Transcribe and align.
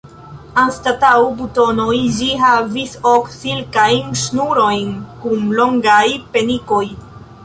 Anstataŭ 0.59 1.17
butonoj 1.41 1.97
ĝi 2.15 2.29
havis 2.43 2.95
ok 3.09 3.29
silkajn 3.33 4.17
ŝnurojn 4.21 4.89
kun 5.27 5.45
longaj 5.61 6.07
penikoj. 6.37 6.83